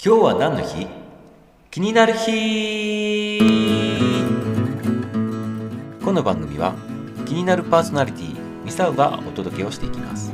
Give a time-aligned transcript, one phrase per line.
[0.00, 0.86] 今日は何の日？
[1.72, 3.40] 気になる日。
[6.04, 6.76] この番組は
[7.26, 10.32] 気になるパーソナリティミサウがお届けをしていきます。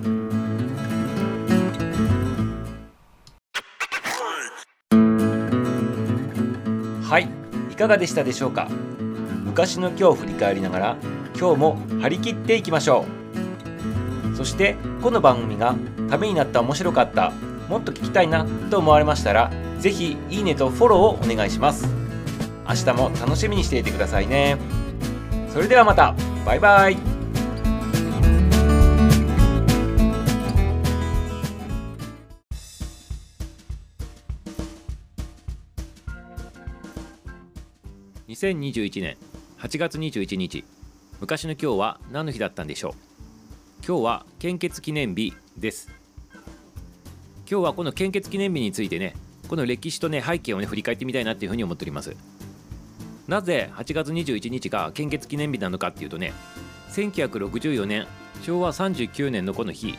[7.09, 7.31] はい
[7.73, 8.69] いかがでしたでしょうか？
[9.47, 10.97] 昔の今日を振り返りながら
[11.41, 13.07] 今日も張り切っていきましょ
[14.31, 14.37] う。
[14.37, 15.75] そしてこの番組が
[16.11, 17.33] ためになった面白かった
[17.69, 21.87] もっと聞きたいなと思われましたら是非いいねとフォローをお願いします。
[22.67, 24.57] 明日も楽しみにしていてくださいね。
[25.53, 26.15] それではまた。
[26.47, 26.97] バイバイ。
[38.29, 39.17] 2021年
[39.59, 40.65] 8月21日
[41.21, 42.93] 昔の今日は何の日だったんでしょう？
[43.87, 46.04] 今日は献血記念日です。
[47.51, 49.15] 今日はこの献血記念日についてね
[49.49, 52.17] この歴史とね背景をね振り返ってみたいなっていうふうに思っております。
[53.29, 56.33] なぜ8月21日が献血記念日なのかっていうとね
[56.91, 58.07] 1964年
[58.43, 59.99] 昭和39年のこの日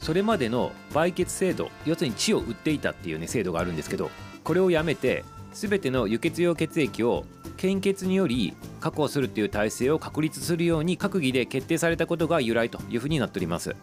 [0.00, 4.10] それまでの売血制度要するに血を売っていたっていうね制度があるんですけど
[4.42, 7.24] これをやめて全ての輸血用血液を
[7.56, 13.76] 献血により確保するっていう体制を確立するように閣議で決定されたことが由来というふうになっております。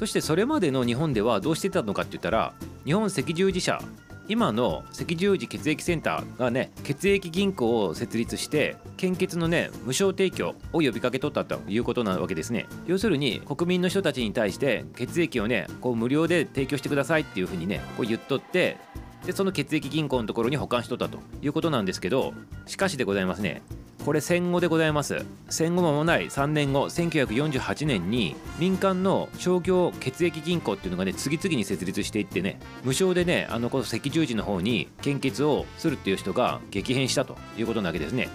[0.00, 2.54] そしてそれまでの日本ではどうしてたのかって言ったら
[2.86, 3.82] 日本赤十字社
[4.28, 12.66] 今の赤十字血液センターがね血液銀行を設立して献血のね無償提供を呼びかけとったということなわけですね。
[12.86, 18.78] 要するに国民の人たちに対して血液をねこう無料で提供してくださいっていうふうにねこう言っとって
[19.26, 22.32] でその血液銀行のところに保管しとったということなんですけど
[22.64, 23.60] しかしでございますね。
[24.04, 25.26] これ戦後でございます。
[25.50, 38.28] 戦後間もない3年後1948年に民間の商業血液銀行っていうのがね次々に設立していってね無償でねあのこの赤十字の方に献血をするっていう人が激変したということなわけですね。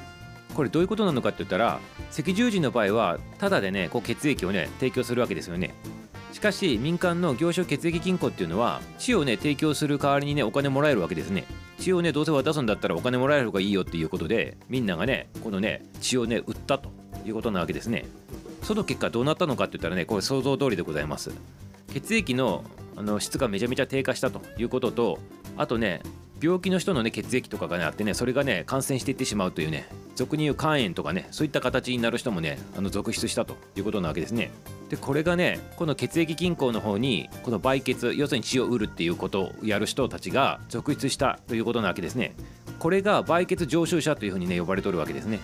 [0.54, 1.80] これどういうことなのかって言ったら
[2.18, 5.74] 赤十字の場合はただでねこう血液をね提供するわけですよね。
[6.36, 11.46] しかし民間の業種血液銀行っていうのは血をね提供する代わりにねお金もらえるわけですね。
[11.80, 16.90] 血をねどうせ渡すんだったらお金もらえる方がいいよっていうことでみんながねこのね血をね売ったと
[17.26, 18.04] いうことなわけですね。
[18.64, 21.32] その結果どうなったのかって言ったらねこれ想像通りでございます。
[21.94, 22.66] 血液の
[22.98, 25.20] あの質がめちゃめちゃ低下したということと
[25.56, 26.02] あとね
[26.42, 34.52] 病気の人のね血液とかがねあってねそれがね感染していってしまうというね俗に言う肝炎とかねそういった形になる人もねあの続出したということなわけですね。
[34.90, 42.36] でこれがねこの血液銀行の方にこの売血要するに血を売るっていうことをやる人たちが続出したということなわけですね。
[42.80, 45.40] これが売血常習者というふうにね呼ばれとるわけですね。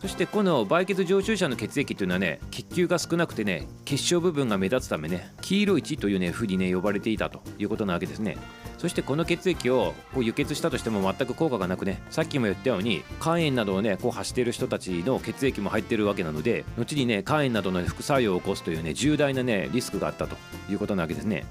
[0.00, 8.36] そしてこの売血常習者の血液というのはね血球が少なくてね結晶部分が目立つためね黄色い血というね風にね呼ばれていたということなわけですね。
[8.84, 20.36] そしてこの血液をこう輸血したとしても全く効果がなくねさっきも言ったように肝炎などをねこう発している人たちの血液も入ってるわけなので後にね肝炎などの副作用を起こすというね重大なねリスクがあったと
[20.70, 21.46] いうことなわけですね。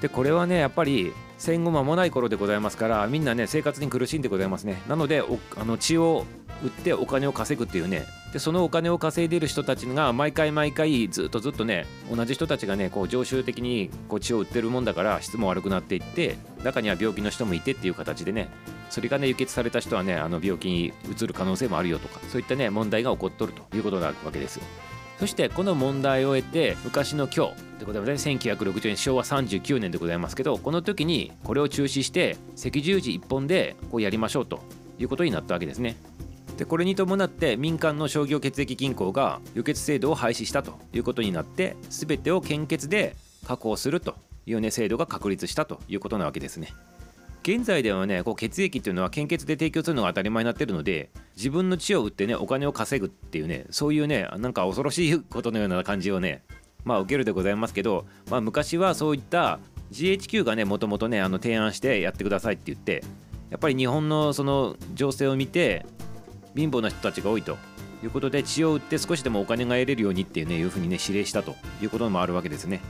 [0.00, 4.80] でこれはねやっぱり戦後間もない頃でございますからみんなね生活に苦しんでございますね。
[4.88, 5.24] なので
[5.56, 6.26] あの血を
[6.62, 8.06] 売ってお金を稼ぐっていうね。
[8.32, 18.50] でそのお金を稼いでる人たちが毎回毎回ずっとずっとね同じ人たちがねこう常習的にこう血を売ってるもんだから質も悪くなっていって中には病気の人もいてっていう形でね
[18.90, 24.60] それがね輸血された人はねあの病気にうつる可能性もあるよとかそういったね問題が起こっとるということなわけです
[25.18, 28.34] そしてこの問題を得て昔の今日でございますね。
[28.34, 34.60] 1960年昭和39年でございますけどこの時にこれを中止して赤十字一本でこうやりましょうと
[34.98, 35.96] いうことになったわけですね。
[36.58, 43.14] でこれに伴って民間の商業血液銀行が輸血制度を廃止したということになって全てを献血で
[43.46, 46.74] 確保するというね制度が確立したということなわけですね。
[47.42, 56.42] 現在ではねこう血液っていうのは献血で提供するのが当たり前になってるので自分の血を売ってねお金を稼ぐっていうねそういうねなんか恐ろしいことのような感じをね
[56.84, 59.60] まあ受けるでございますけど、まあ、昔はそういった
[59.92, 63.04] GHQ がねもともとねあの提案してやってくださいって言って
[63.50, 65.86] やっぱり日本のその情勢を見て
[66.58, 67.56] 貧乏な人たちが多いと。
[68.02, 72.80] いうことで血を売って少しでもお金が得れるようにっていうねいうふうにね指令したということもあるわけですね。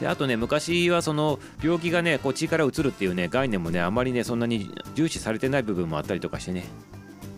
[0.00, 6.66] であとね昔はその病気がねこう血から移るっていうね概念もねあまりねそんなに重視されてない部分もあったりとかしてね。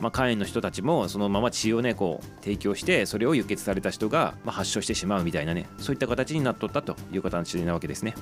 [0.00, 8.14] まあ、肝炎の人たちもそのまま血をねこう提供してそれを輸血された人が、ま、発症してしまうみたいなねそういった形になっとったという形なわけですね。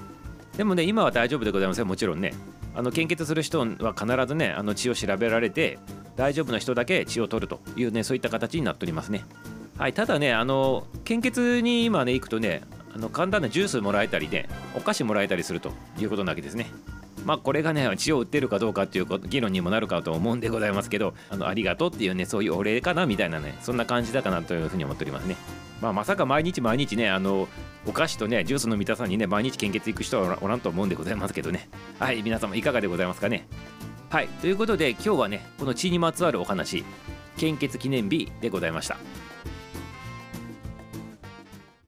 [0.57, 1.87] でもね今は大丈夫でございません。
[1.87, 2.33] もちろんね。
[2.75, 5.79] あの献血する人は必ずねあの血を調べられて
[6.17, 9.25] 大丈夫な人だけ血を取るというねそういった形になっておりますね。
[9.79, 12.63] はいただねあの献血に今ね行くとね
[12.95, 16.71] あの簡単なジュースもらえたりねお菓子もらえたりするということなわけですね。
[17.27, 25.37] まあこれがね血を売ってるかどうかっていう議論にもなるかと思うんでございますけどあのありがとうっていうねそういうお礼かなみたいなねそんな感じだかなというふうに思っておりますね。
[25.83, 27.49] まあまさか毎日毎日ねあの
[27.85, 31.69] お菓子とねジュースの三田さんにね毎日献血行く人はおらんと思うんでございますけどね。
[31.99, 33.47] はい皆様いかがでございますかね。
[34.09, 34.29] はい。
[34.41, 36.85] ということで今日はねこの血にまつわるお話
[37.37, 38.97] 献血記念日でございました。